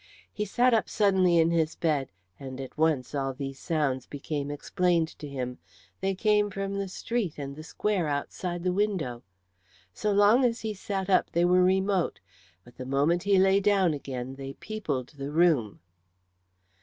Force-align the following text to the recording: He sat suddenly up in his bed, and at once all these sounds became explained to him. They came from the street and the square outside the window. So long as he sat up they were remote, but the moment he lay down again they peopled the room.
He 0.33 0.45
sat 0.45 0.89
suddenly 0.89 1.37
up 1.39 1.43
in 1.43 1.51
his 1.51 1.75
bed, 1.75 2.11
and 2.39 2.59
at 2.59 2.75
once 2.75 3.13
all 3.13 3.35
these 3.35 3.59
sounds 3.59 4.07
became 4.07 4.49
explained 4.49 5.09
to 5.19 5.27
him. 5.27 5.59
They 5.99 6.15
came 6.15 6.49
from 6.49 6.73
the 6.73 6.87
street 6.87 7.37
and 7.37 7.55
the 7.55 7.61
square 7.61 8.07
outside 8.07 8.63
the 8.63 8.73
window. 8.73 9.21
So 9.93 10.11
long 10.11 10.43
as 10.43 10.61
he 10.61 10.73
sat 10.73 11.07
up 11.07 11.29
they 11.33 11.45
were 11.45 11.63
remote, 11.63 12.19
but 12.63 12.77
the 12.77 12.83
moment 12.87 13.21
he 13.21 13.37
lay 13.37 13.59
down 13.59 13.93
again 13.93 14.37
they 14.37 14.53
peopled 14.53 15.09
the 15.17 15.29
room. 15.31 15.81